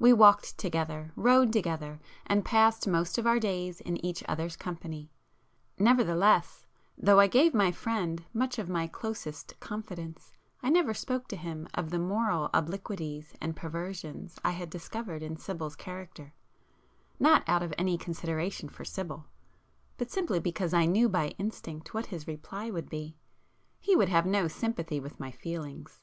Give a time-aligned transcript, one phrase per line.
[0.00, 6.66] We walked together, rode together, and passed most of our days in each other's company,—nevertheless
[6.98, 10.32] though I gave my friend much of my closest confidence
[10.64, 15.36] I never spoke to him of the moral obliquities and perversions I had discovered in
[15.36, 19.26] Sibyl's character,—not out of any consideration for Sibyl,
[19.96, 23.16] but simply because I knew by instinct what his reply would be.
[23.78, 26.02] He would have no sympathy with my feelings.